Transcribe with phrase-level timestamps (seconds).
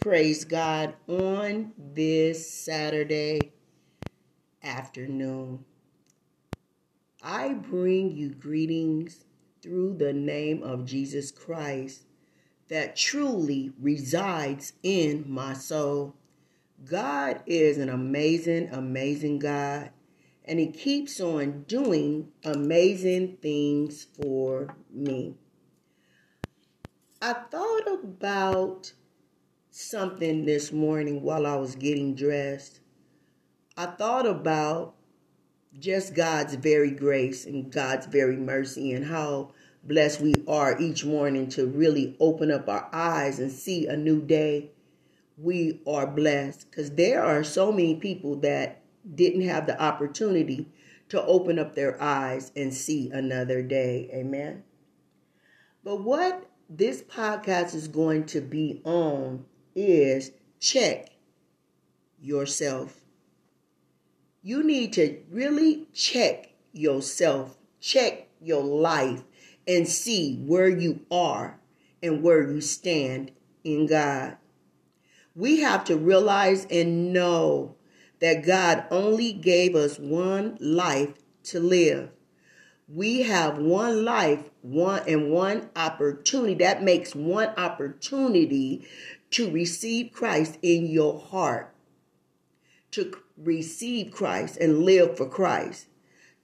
[0.00, 3.52] Praise God on this Saturday
[4.62, 5.66] afternoon.
[7.22, 9.26] I bring you greetings
[9.62, 12.06] through the name of Jesus Christ
[12.68, 16.14] that truly resides in my soul.
[16.82, 19.90] God is an amazing, amazing God,
[20.46, 25.34] and He keeps on doing amazing things for me.
[27.20, 28.94] I thought about
[29.70, 32.80] something this morning while I was getting dressed.
[33.76, 34.94] I thought about
[35.78, 39.52] just God's very grace and God's very mercy and how
[39.84, 44.20] blessed we are each morning to really open up our eyes and see a new
[44.20, 44.72] day.
[45.38, 48.82] We are blessed because there are so many people that
[49.14, 50.68] didn't have the opportunity
[51.08, 54.10] to open up their eyes and see another day.
[54.12, 54.64] Amen.
[55.82, 61.10] But what this podcast is going to be on is check
[62.20, 63.00] yourself.
[64.42, 69.22] You need to really check yourself, check your life,
[69.66, 71.58] and see where you are
[72.02, 73.32] and where you stand
[73.64, 74.36] in God.
[75.34, 77.76] We have to realize and know
[78.20, 81.14] that God only gave us one life
[81.44, 82.10] to live.
[82.88, 86.54] We have one life, one and one opportunity.
[86.54, 88.86] That makes one opportunity
[89.30, 91.74] to receive Christ in your heart,
[92.92, 95.86] to receive Christ and live for Christ,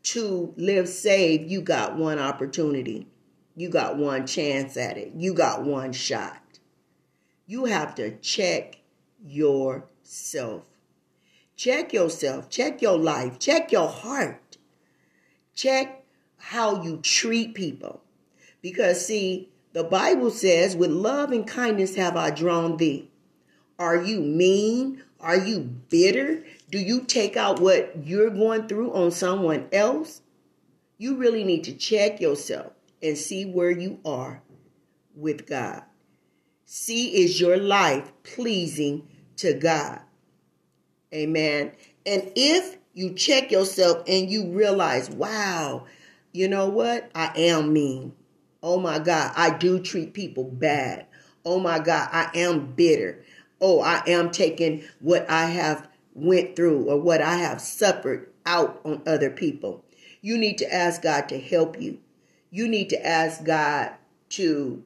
[0.04, 3.08] to live saved, you got one opportunity.
[3.56, 5.12] You got one chance at it.
[5.16, 6.58] You got one shot.
[7.46, 8.80] You have to check
[9.24, 10.64] yourself.
[11.56, 12.50] Check yourself.
[12.50, 13.38] Check your life.
[13.38, 14.58] Check your heart.
[15.54, 16.04] Check
[16.36, 18.02] how you treat people.
[18.60, 23.10] Because, see, the Bible says, with love and kindness have I drawn thee.
[23.78, 25.02] Are you mean?
[25.20, 26.42] Are you bitter?
[26.70, 30.22] Do you take out what you're going through on someone else?
[30.96, 32.72] You really need to check yourself
[33.02, 34.40] and see where you are
[35.14, 35.82] with God.
[36.64, 40.00] See, is your life pleasing to God?
[41.12, 41.72] Amen.
[42.06, 45.84] And if you check yourself and you realize, wow,
[46.32, 47.10] you know what?
[47.14, 48.14] I am mean.
[48.62, 51.06] Oh my God, I do treat people bad.
[51.44, 53.24] Oh my God, I am bitter.
[53.60, 58.80] Oh, I am taking what I have went through or what I have suffered out
[58.84, 59.84] on other people.
[60.20, 61.98] You need to ask God to help you.
[62.50, 63.92] You need to ask God
[64.30, 64.82] to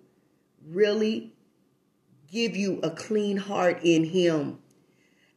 [0.67, 1.33] really
[2.31, 4.59] give you a clean heart in Him.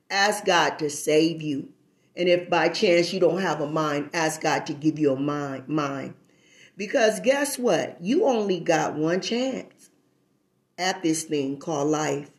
[0.09, 1.69] Ask God to save you.
[2.15, 5.19] And if by chance you don't have a mind, ask God to give you a
[5.19, 5.67] mind.
[5.67, 6.15] mind.
[6.75, 7.97] Because guess what?
[8.01, 9.91] You only got one chance
[10.77, 12.31] at this thing called life.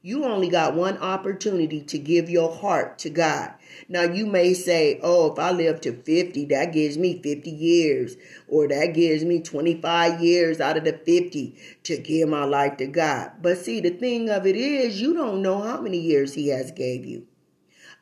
[0.00, 3.52] You only got one opportunity to give your heart to God.
[3.88, 8.16] Now, you may say, oh, if I live to 50, that gives me 50 years,
[8.46, 12.86] or that gives me 25 years out of the 50 to give my life to
[12.86, 13.32] God.
[13.42, 16.70] But see, the thing of it is, you don't know how many years He has
[16.70, 17.26] gave you.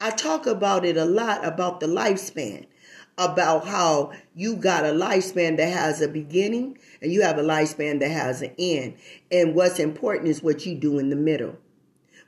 [0.01, 2.67] I talk about it a lot about the lifespan
[3.19, 7.99] about how you got a lifespan that has a beginning and you have a lifespan
[8.01, 8.97] that has an end.
[9.31, 11.57] And what's important is what you do in the middle.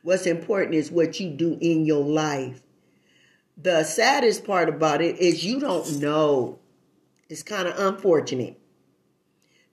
[0.03, 2.63] What's important is what you do in your life.
[3.61, 6.59] The saddest part about it is you don't know.
[7.29, 8.59] It's kind of unfortunate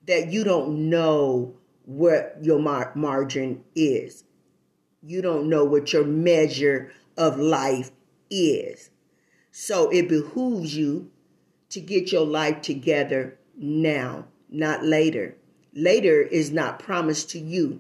[0.07, 1.55] that you don't know
[1.85, 4.23] what your mar- margin is.
[5.01, 7.91] You don't know what your measure of life
[8.29, 8.89] is.
[9.57, 11.11] So it behooves you
[11.69, 15.37] to get your life together now, not later.
[15.73, 17.79] Later is not promised to you.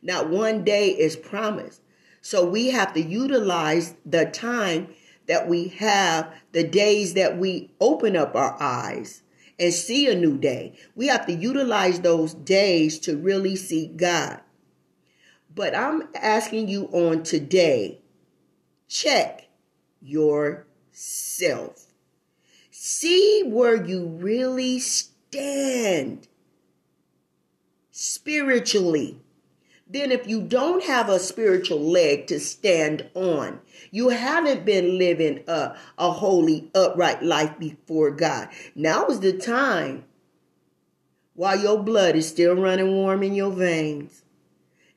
[0.00, 1.82] Not one day is promised.
[2.22, 4.94] So we have to utilize the time
[5.26, 9.22] that we have, the days that we open up our eyes
[9.58, 10.72] and see a new day.
[10.94, 14.40] We have to utilize those days to really see God.
[15.54, 18.00] But I'm asking you on today,
[18.88, 19.48] check
[20.00, 21.86] your self.
[22.70, 26.28] See where you really stand
[27.90, 29.20] spiritually.
[29.92, 33.60] Then, if you don't have a spiritual leg to stand on,
[33.90, 38.48] you haven't been living a, a holy, upright life before God.
[38.76, 40.04] Now is the time
[41.34, 44.22] while your blood is still running warm in your veins.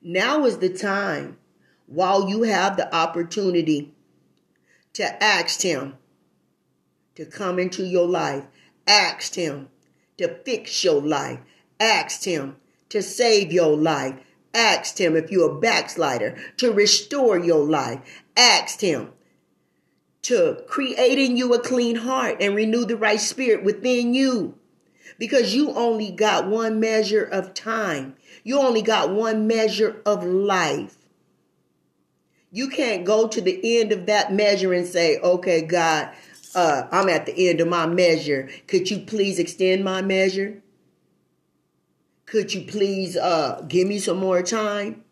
[0.01, 1.37] Now is the time
[1.87, 3.93] while you have the opportunity
[4.93, 5.95] to ask Him
[7.15, 8.43] to come into your life.
[8.87, 9.69] Ask Him
[10.17, 11.39] to fix your life.
[11.79, 12.57] Ask Him
[12.93, 14.15] to save your life.
[14.53, 18.21] Asked him if you're a backslider to restore your life.
[18.37, 19.11] Asked him
[20.21, 24.59] to create in you a clean heart and renew the right spirit within you.
[25.17, 28.15] Because you only got one measure of time.
[28.43, 30.97] You only got one measure of life.
[32.55, 36.09] You can't go to the end of that measure and say, okay, God,
[36.53, 38.47] uh, I'm at the end of my measure.
[38.67, 40.61] Could you please extend my measure?
[42.27, 45.03] Could you please uh, give me some more time?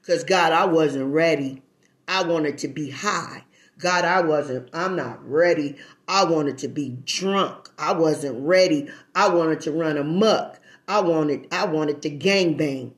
[0.00, 1.60] Because, God, I wasn't ready.
[2.06, 3.42] I wanted to be high.
[3.78, 5.76] God, I wasn't, I'm not ready.
[6.06, 7.68] I wanted to be drunk.
[7.80, 8.88] I wasn't ready.
[9.12, 10.60] I wanted to run amok.
[10.86, 12.92] I wanted, I wanted to gangbang.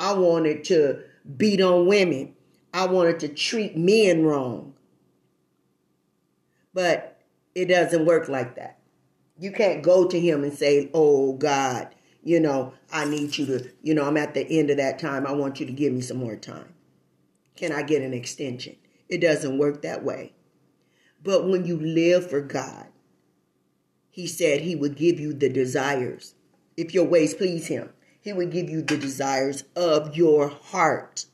[0.00, 1.04] I wanted to
[1.36, 2.34] beat on women.
[2.78, 4.72] I wanted to treat men wrong.
[6.72, 7.20] But
[7.56, 8.78] it doesn't work like that.
[9.36, 11.92] You can't go to him and say, Oh God,
[12.22, 15.26] you know, I need you to, you know, I'm at the end of that time.
[15.26, 16.72] I want you to give me some more time.
[17.56, 18.76] Can I get an extension?
[19.08, 20.34] It doesn't work that way.
[21.20, 22.86] But when you live for God,
[24.08, 26.36] He said He would give you the desires.
[26.76, 27.90] If your ways please Him,
[28.20, 31.24] He would give you the desires of your heart.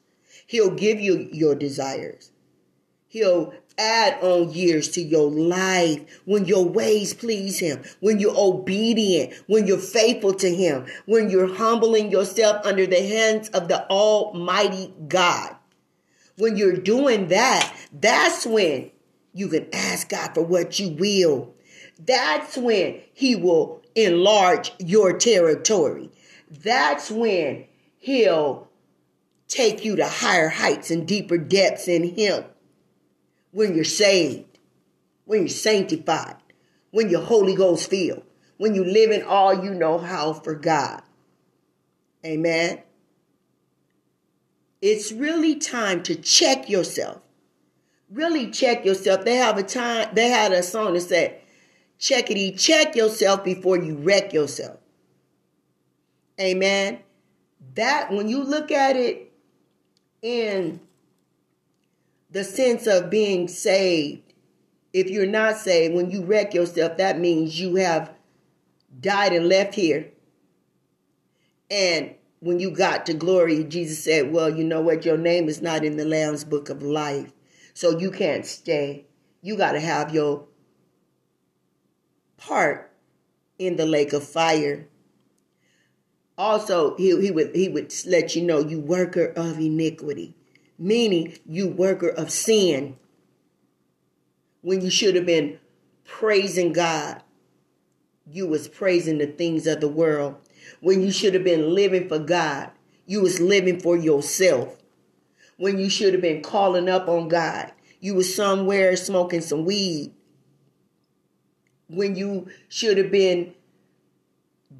[0.46, 2.30] He'll give you your desires.
[3.08, 9.34] He'll add on years to your life when your ways please him, when you're obedient,
[9.46, 14.94] when you're faithful to him, when you're humbling yourself under the hands of the Almighty
[15.08, 15.56] God.
[16.36, 18.90] When you're doing that, that's when
[19.32, 21.54] you can ask God for what you will.
[21.98, 26.10] That's when He will enlarge your territory.
[26.50, 27.66] That's when
[27.98, 28.68] He'll
[29.48, 32.44] take you to higher heights and deeper depths in Him.
[33.50, 34.58] When you're saved,
[35.24, 36.36] when you're sanctified,
[36.90, 38.24] when you're Holy Ghost filled,
[38.56, 41.02] when you live in all you know how for God.
[42.24, 42.80] Amen.
[44.80, 47.20] It's really time to check yourself.
[48.10, 49.24] Really check yourself.
[49.24, 51.40] They have a time, they had a song that said,
[51.98, 54.78] check checkity, check yourself before you wreck yourself.
[56.40, 57.00] Amen.
[57.74, 59.32] That, when you look at it
[60.24, 60.80] in
[62.30, 64.32] the sense of being saved,
[64.92, 68.10] if you're not saved, when you wreck yourself, that means you have
[69.00, 70.10] died and left here.
[71.70, 75.04] And when you got to glory, Jesus said, Well, you know what?
[75.04, 77.32] Your name is not in the Lamb's book of life.
[77.74, 79.06] So you can't stay.
[79.42, 80.46] You got to have your
[82.38, 82.92] part
[83.58, 84.88] in the lake of fire.
[86.36, 90.34] Also, he, he would he would let you know you worker of iniquity,
[90.78, 92.96] meaning you worker of sin.
[94.62, 95.58] When you should have been
[96.04, 97.22] praising God,
[98.26, 100.36] you was praising the things of the world
[100.80, 102.70] when you should have been living for God.
[103.06, 104.78] You was living for yourself.
[105.56, 107.72] When you should have been calling up on God.
[108.00, 110.12] You was somewhere smoking some weed.
[111.88, 113.54] When you should have been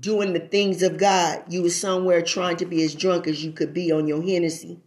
[0.01, 1.45] doing the things of God.
[1.49, 4.81] You were somewhere trying to be as drunk as you could be on your Hennessy.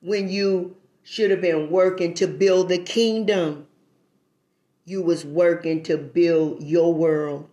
[0.00, 0.76] When you
[1.08, 3.68] should have been working to build the kingdom.
[4.84, 7.48] You was working to build your world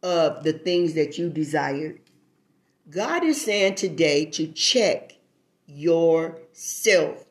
[0.00, 1.98] of the things that you desired.
[2.88, 5.16] God is saying today to check
[5.66, 7.24] yourself,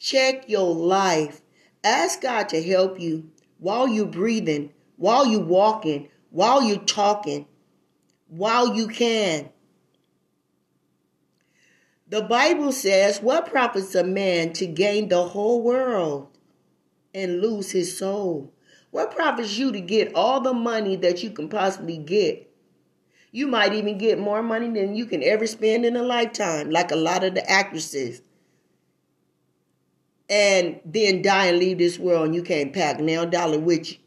[0.00, 1.42] check your life.
[1.84, 7.46] Ask God to help you while you're breathing, while you're walking, while you're talking,
[8.28, 9.50] while you can.
[12.08, 16.28] The Bible says, What profits a man to gain the whole world
[17.14, 18.52] and lose his soul?
[18.90, 22.48] What profits you to get all the money that you can possibly get?
[23.32, 26.90] You might even get more money than you can ever spend in a lifetime, like
[26.90, 28.22] a lot of the actresses.
[30.30, 33.98] And then die and leave this world and you can't pack nail dollar with you.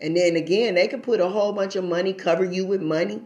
[0.00, 3.22] And then again, they can put a whole bunch of money, cover you with money,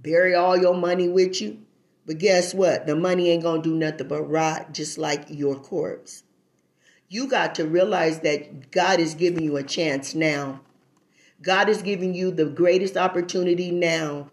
[0.00, 1.58] bury all your money with you.
[2.06, 2.86] But guess what?
[2.86, 6.22] The money ain't gonna do nothing but rot just like your corpse.
[7.08, 10.60] You got to realize that God is giving you a chance now.
[11.42, 14.30] God is giving you the greatest opportunity now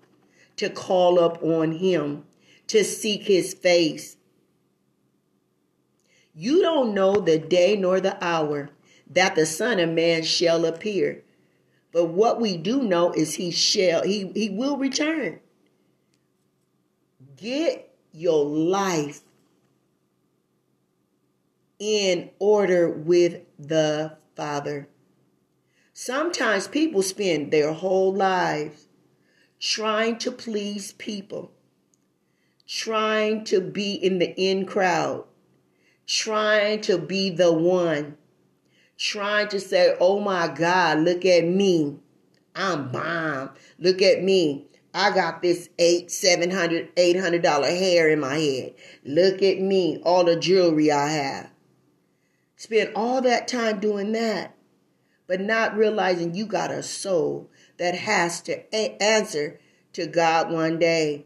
[0.55, 2.25] to call up on Him,
[2.67, 4.17] to seek His face.
[6.33, 8.69] You don't know the day nor the hour
[9.09, 11.23] that the Son of Man shall appear.
[11.93, 15.39] But what we do know is he shall, he, he will return.
[17.38, 19.21] Get your life
[21.77, 24.89] in order with the Father.
[25.93, 28.88] Sometimes people spend their whole lives
[29.59, 31.51] trying to please people,
[32.67, 35.25] trying to be in the in crowd,
[36.07, 38.17] trying to be the one,
[38.97, 41.97] trying to say, oh my God, look at me.
[42.55, 43.51] I'm bomb.
[43.79, 44.67] Look at me.
[44.93, 48.75] I got this eight, seven hundred, eight hundred dollar hair in my head.
[49.03, 51.50] Look at me, all the jewelry I have.
[52.55, 54.55] Spend all that time doing that,
[55.27, 59.59] but not realizing you got a soul that has to a- answer
[59.93, 61.25] to God one day.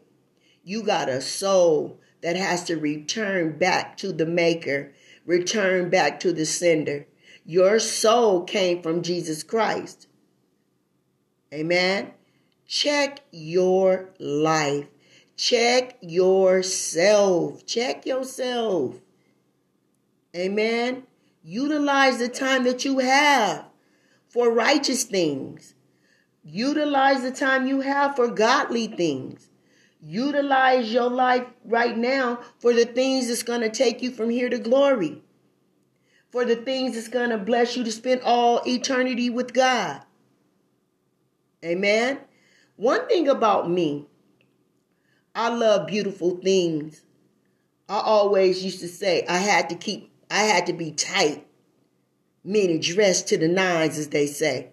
[0.63, 4.93] You got a soul that has to return back to the maker,
[5.25, 7.05] return back to the sender.
[7.49, 10.07] Your soul came from Jesus Christ.
[11.53, 12.11] Amen.
[12.67, 14.87] Check your life.
[15.37, 17.65] Check yourself.
[17.65, 18.95] Check yourself.
[20.35, 21.03] Amen.
[21.41, 23.63] Utilize the time that you have
[24.27, 25.73] for righteous things.
[26.43, 29.47] Utilize the time you have for godly things.
[30.01, 34.49] Utilize your life right now for the things that's going to take you from here
[34.49, 35.21] to glory.
[36.31, 40.01] For the things that's going to bless you to spend all eternity with God.
[41.63, 42.19] Amen.
[42.75, 44.05] One thing about me,
[45.33, 47.01] I love beautiful things.
[47.89, 51.47] I always used to say I had to keep, I had to be tight,
[52.43, 54.69] meaning dressed to the nines, as they say.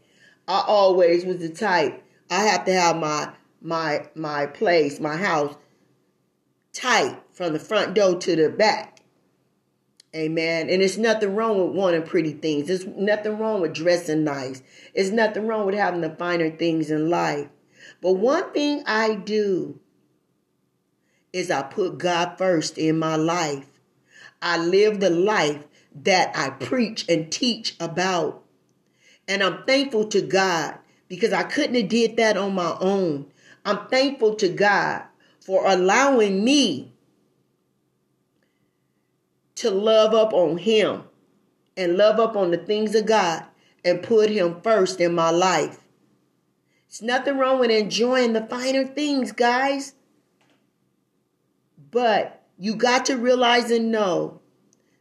[0.48, 2.02] I always was the type.
[2.30, 3.32] I have to have my
[3.62, 5.54] my my place, my house
[6.72, 8.93] tight from the front door to the back.
[10.14, 10.70] Amen.
[10.70, 12.68] And it's nothing wrong with wanting pretty things.
[12.68, 14.62] There's nothing wrong with dressing nice.
[14.94, 17.48] It's nothing wrong with having the finer things in life.
[18.00, 19.80] But one thing I do
[21.32, 23.66] is I put God first in my life.
[24.40, 25.64] I live the life
[26.02, 28.44] that I preach and teach about.
[29.26, 30.78] And I'm thankful to God
[31.08, 33.26] because I couldn't have did that on my own.
[33.64, 35.02] I'm thankful to God
[35.40, 36.93] for allowing me
[39.64, 41.04] to love up on him
[41.74, 43.44] and love up on the things of God
[43.82, 45.80] and put him first in my life.
[46.86, 49.94] It's nothing wrong with enjoying the finer things, guys.
[51.90, 54.42] But you got to realize and know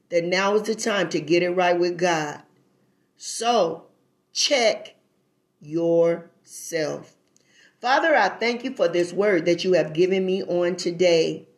[0.10, 2.41] that now is the time to get it right with God.
[3.17, 3.88] So
[4.32, 4.96] check
[5.60, 7.17] yourself.
[7.82, 11.50] Father, I thank you for this word that you have given me on today.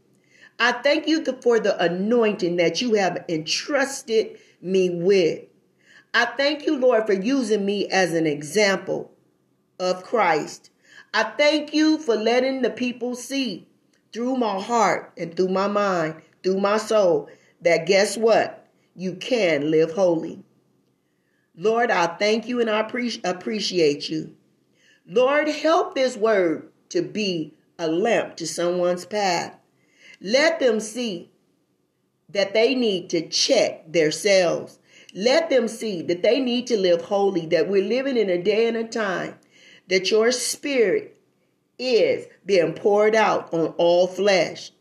[0.59, 5.43] I thank you for the anointing that you have entrusted me with.
[6.13, 9.11] I thank you, Lord, for using me as an example
[9.79, 10.69] of Christ.
[11.13, 13.67] I thank you for letting the people see
[14.13, 17.29] through my heart and through my mind, through my soul,
[17.61, 18.65] that guess what?
[18.95, 20.43] You can live holy.
[21.57, 24.35] Lord, I thank you and I appreciate you.
[25.05, 29.57] Lord, help this word to be a lamp to someone's path.
[30.21, 31.31] Let them see
[32.29, 34.79] that they need to check themselves.
[35.13, 38.67] Let them see that they need to live holy, that we're living in a day
[38.67, 39.35] and a time
[39.87, 41.17] that your spirit
[41.77, 44.71] is being poured out on all flesh.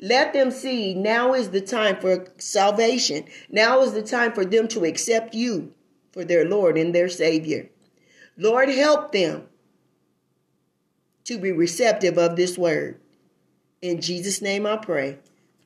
[0.00, 3.24] Let them see now is the time for salvation.
[3.48, 5.72] Now is the time for them to accept you
[6.12, 7.68] for their Lord and their Savior.
[8.36, 9.46] Lord, help them
[11.24, 13.00] to be receptive of this word.
[13.84, 15.18] In Jesus' name I pray.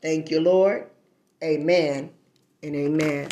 [0.02, 0.88] Thank you, Lord.
[1.40, 2.10] Amen
[2.64, 3.28] and amen.